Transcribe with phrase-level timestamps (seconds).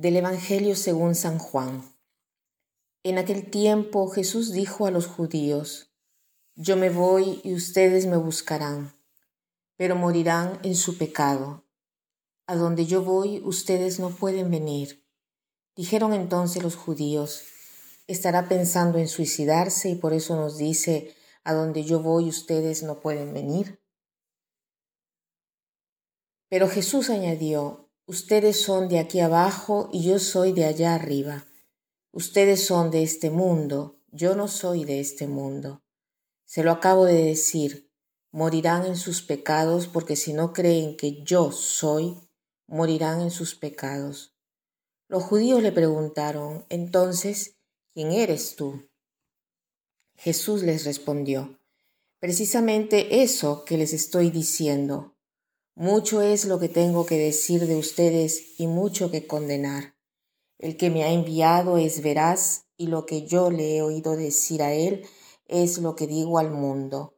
[0.00, 1.94] Del Evangelio según San Juan.
[3.02, 5.92] En aquel tiempo Jesús dijo a los judíos,
[6.54, 8.94] Yo me voy y ustedes me buscarán,
[9.76, 11.66] pero morirán en su pecado.
[12.46, 15.06] A donde yo voy ustedes no pueden venir.
[15.76, 17.42] Dijeron entonces los judíos,
[18.06, 23.00] estará pensando en suicidarse y por eso nos dice, a donde yo voy ustedes no
[23.00, 23.84] pueden venir.
[26.48, 31.46] Pero Jesús añadió, Ustedes son de aquí abajo y yo soy de allá arriba.
[32.10, 35.84] Ustedes son de este mundo, yo no soy de este mundo.
[36.44, 37.88] Se lo acabo de decir,
[38.32, 42.18] morirán en sus pecados porque si no creen que yo soy,
[42.66, 44.34] morirán en sus pecados.
[45.06, 47.58] Los judíos le preguntaron, entonces,
[47.94, 48.88] ¿quién eres tú?
[50.16, 51.60] Jesús les respondió,
[52.18, 55.09] precisamente eso que les estoy diciendo.
[55.80, 59.94] Mucho es lo que tengo que decir de ustedes y mucho que condenar.
[60.58, 64.62] El que me ha enviado es veraz y lo que yo le he oído decir
[64.62, 65.06] a él
[65.46, 67.16] es lo que digo al mundo.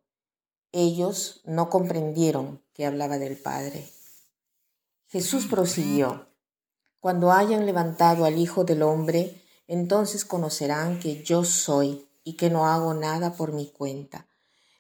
[0.71, 3.85] Ellos no comprendieron que hablaba del Padre.
[5.09, 6.29] Jesús prosiguió,
[7.01, 12.69] Cuando hayan levantado al Hijo del Hombre, entonces conocerán que yo soy y que no
[12.69, 14.29] hago nada por mi cuenta.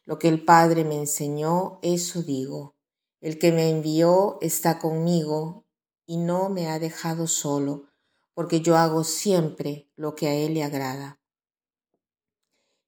[0.05, 2.77] Lo que el Padre me enseñó, eso digo
[3.22, 5.64] el que me envió está conmigo
[6.04, 7.88] y no me ha dejado solo,
[8.34, 11.20] porque yo hago siempre lo que a él le agrada.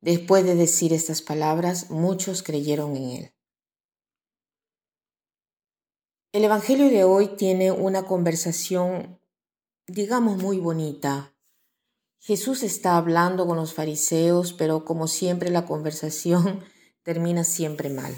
[0.00, 3.34] Después de decir estas palabras, muchos creyeron en él.
[6.32, 9.20] El Evangelio de hoy tiene una conversación,
[9.86, 11.32] digamos, muy bonita.
[12.18, 16.64] Jesús está hablando con los fariseos, pero como siempre la conversación
[17.04, 18.16] termina siempre mal.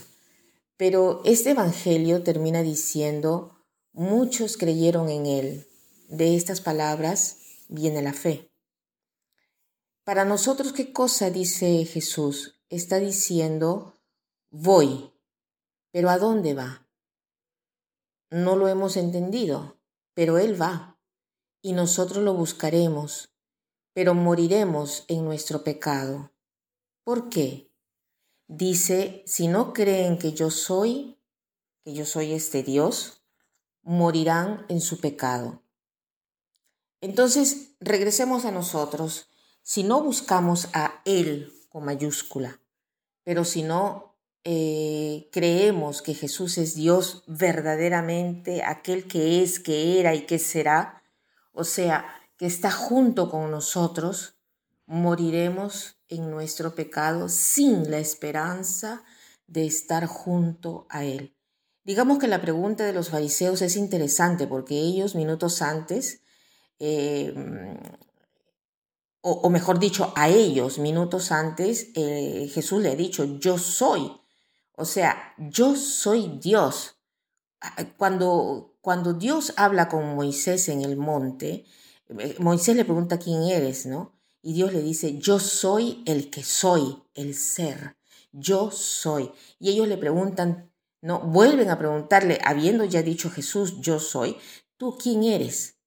[0.77, 3.59] Pero este Evangelio termina diciendo,
[3.93, 5.67] muchos creyeron en él.
[6.09, 7.39] De estas palabras
[7.69, 8.53] viene la fe.
[10.05, 12.61] Para nosotros, ¿qué cosa dice Jesús?
[12.69, 13.99] Está diciendo,
[14.51, 15.13] voy,
[15.91, 16.87] pero ¿a dónde va?
[18.31, 19.81] No lo hemos entendido,
[20.15, 21.01] pero Él va,
[21.63, 23.35] y nosotros lo buscaremos,
[23.93, 26.33] pero moriremos en nuestro pecado.
[27.03, 27.73] ¿Por qué?
[28.49, 31.19] Dice, si no creen que yo soy,
[31.85, 33.23] que yo soy este Dios,
[33.83, 35.63] morirán en su pecado.
[37.01, 39.29] Entonces, regresemos a nosotros.
[39.63, 42.61] Si no buscamos a Él con mayúscula,
[43.23, 50.15] pero si no eh, creemos que Jesús es Dios verdaderamente, aquel que es, que era
[50.15, 51.03] y que será,
[51.53, 52.07] o sea,
[52.37, 54.36] que está junto con nosotros,
[54.87, 59.05] moriremos en nuestro pecado sin la esperanza
[59.47, 61.37] de estar junto a Él.
[61.85, 66.23] Digamos que la pregunta de los fariseos es interesante porque ellos minutos antes,
[66.79, 67.77] em,
[69.21, 74.13] o, mejor dicho, a ellos minutos antes, eh, Jesús le ha dicho, yo soy.
[74.73, 76.97] O sea, yo soy Dios.
[77.97, 81.65] Cuando, cuando Dios habla con Moisés en el monte,
[82.19, 84.16] eh, Moisés le pregunta quién eres, ¿no?
[84.47, 87.97] Y Dios le dice, yo soy el que soy, el ser,
[88.31, 89.33] yo soy.
[89.59, 94.37] Y ellos le preguntan, no, vuelven a preguntarle, habiendo ya dicho Jesús, yo soy,
[94.77, 95.81] ¿tú quién eres?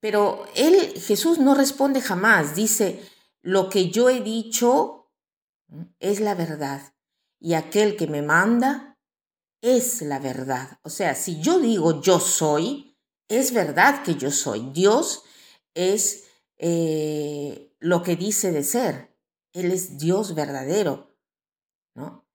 [0.00, 3.08] Pero él, Jesús no responde jamás, dice,
[3.40, 5.12] lo que yo he dicho
[6.00, 6.92] es la verdad.
[7.38, 8.98] Y aquel que me manda
[9.60, 10.80] es la verdad.
[10.82, 14.70] O sea, si yo digo yo soy, es verdad que yo soy.
[14.72, 15.22] Dios
[15.72, 16.25] es
[16.58, 19.16] eh, lo que dice de ser.
[19.52, 21.16] Él es Dios verdadero,
[21.94, 22.26] ¿no?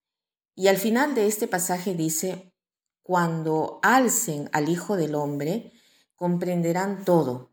[0.56, 2.54] Y al final de este pasaje dice,
[3.02, 5.72] cuando alcen al Hijo del Hombre,
[6.16, 7.52] comprenderán todo.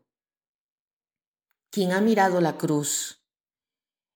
[1.71, 3.23] Quien ha mirado la cruz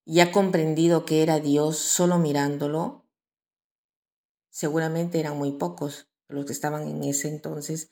[0.06, 3.07] y ha comprendido que era Dios solo mirándolo,
[4.50, 7.92] seguramente eran muy pocos los que estaban en ese entonces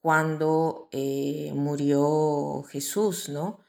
[0.00, 3.63] cuando eh, murió Jesús, ¿no?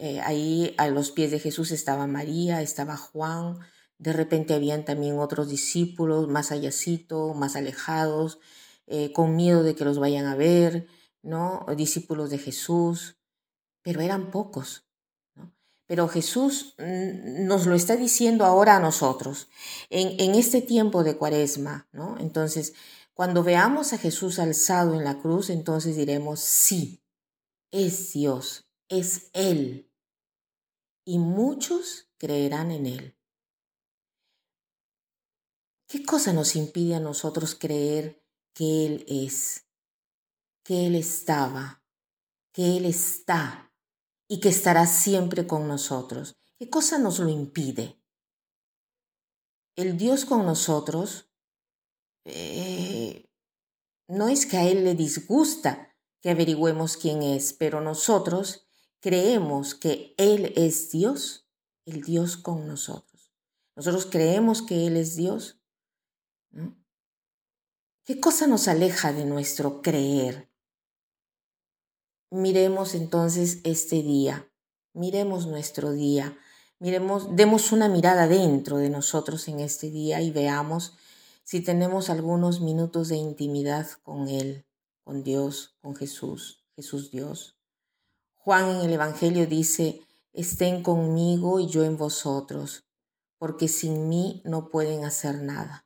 [0.00, 3.58] Eh, ahí a los pies de Jesús estaba María, estaba Juan,
[3.98, 8.38] de repente habían también otros discípulos más allácito, más alejados,
[8.86, 10.86] eh, con miedo de que los vayan a ver,
[11.22, 11.66] ¿no?
[11.76, 13.16] Discípulos de Jesús,
[13.82, 14.84] pero eran pocos.
[15.86, 19.48] Pero Jesús mm, nos lo está diciendo ahora a nosotros,
[19.90, 22.16] en, en este tiempo de cuaresma, ¿no?
[22.20, 22.74] Entonces,
[23.14, 27.02] cuando veamos a Jesús alzado en la cruz, entonces diremos, sí,
[27.72, 29.87] es Dios, es Él,
[31.08, 33.16] y muchos creerán en Él.
[35.86, 38.22] ¿Qué cosa nos impide a nosotros creer
[38.52, 39.66] que Él es,
[40.62, 41.82] que Él estaba,
[42.52, 43.72] que Él está
[44.28, 46.36] y que estará siempre con nosotros.
[46.58, 47.98] ¿Qué cosa nos lo impide?
[49.76, 51.32] El Dios con nosotros
[52.26, 53.30] eh,
[54.08, 58.67] no es que a Él le disgusta que averigüemos quién es, pero nosotros
[59.00, 61.48] creemos que Él es Dios,
[61.84, 63.32] el Dios con nosotros.
[63.76, 65.60] Nosotros creemos que Él es Dios.
[68.04, 70.50] ¿Qué cosa nos aleja de nuestro creer?
[72.30, 74.50] Miremos entonces este día,
[74.92, 76.36] miremos nuestro día,
[76.78, 80.94] miremos, demos una mirada dentro de nosotros en este día y veamos
[81.44, 84.66] si tenemos algunos minutos de intimidad con Él,
[85.04, 87.57] con Dios, con Jesús, Jesús Dios.
[88.48, 90.00] Juan en el Evangelio dice,
[90.32, 92.86] estén conmigo y yo en vosotros,
[93.36, 95.84] porque sin mí no pueden hacer nada.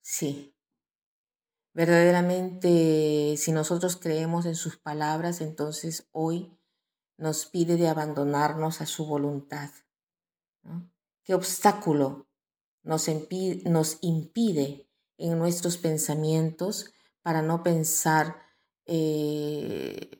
[0.00, 0.56] Sí,
[1.72, 6.58] verdaderamente si nosotros creemos en sus palabras, entonces hoy
[7.16, 9.70] nos pide de abandonarnos a su voluntad.
[11.22, 12.26] ¿Qué obstáculo
[12.82, 16.92] nos impide, en nuestros pensamientos
[17.22, 18.48] para no pensar
[18.84, 19.67] eh,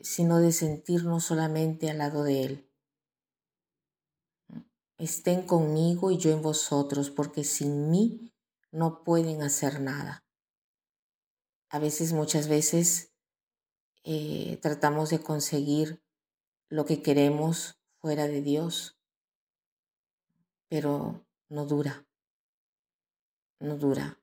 [0.08, 2.70] sino de sentirnos solamente al lado de Él.
[4.96, 8.32] Estén conmigo y yo en vosotros, porque sin mí
[8.72, 10.24] no pueden hacer nada.
[11.68, 13.12] A veces, muchas veces,
[14.02, 16.02] eh, tratamos de conseguir
[16.70, 18.98] lo que queremos fuera de Dios,
[20.68, 22.08] pero no dura,
[23.60, 24.18] no dura.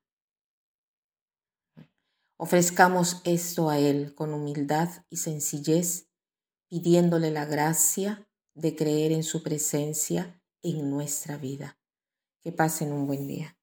[2.37, 6.09] Ofrezcamos esto a Él con humildad y sencillez,
[6.69, 11.79] pidiéndole la gracia de creer en su presencia en nuestra vida.
[12.41, 13.57] Que pasen un buen día.